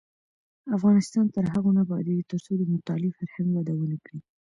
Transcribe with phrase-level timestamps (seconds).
[0.77, 4.19] افغانستان تر هغو نه ابادیږي، ترڅو د مطالعې فرهنګ وده ونه کړي.